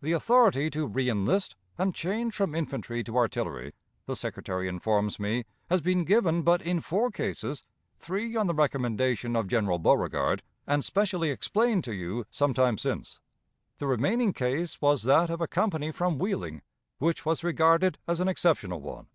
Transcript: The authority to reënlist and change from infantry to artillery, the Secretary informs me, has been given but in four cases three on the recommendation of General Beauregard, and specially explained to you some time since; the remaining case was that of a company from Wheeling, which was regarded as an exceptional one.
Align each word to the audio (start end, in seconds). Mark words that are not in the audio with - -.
The 0.00 0.10
authority 0.10 0.70
to 0.70 0.88
reënlist 0.88 1.54
and 1.78 1.94
change 1.94 2.34
from 2.34 2.52
infantry 2.52 3.04
to 3.04 3.16
artillery, 3.16 3.74
the 4.06 4.16
Secretary 4.16 4.66
informs 4.66 5.20
me, 5.20 5.44
has 5.70 5.80
been 5.80 6.02
given 6.04 6.42
but 6.42 6.62
in 6.62 6.80
four 6.80 7.12
cases 7.12 7.62
three 7.96 8.34
on 8.34 8.48
the 8.48 8.54
recommendation 8.54 9.36
of 9.36 9.46
General 9.46 9.78
Beauregard, 9.78 10.42
and 10.66 10.84
specially 10.84 11.30
explained 11.30 11.84
to 11.84 11.94
you 11.94 12.26
some 12.28 12.52
time 12.54 12.76
since; 12.76 13.20
the 13.78 13.86
remaining 13.86 14.32
case 14.32 14.80
was 14.80 15.04
that 15.04 15.30
of 15.30 15.40
a 15.40 15.46
company 15.46 15.92
from 15.92 16.18
Wheeling, 16.18 16.62
which 16.98 17.24
was 17.24 17.44
regarded 17.44 17.98
as 18.08 18.18
an 18.18 18.26
exceptional 18.26 18.80
one. 18.80 19.06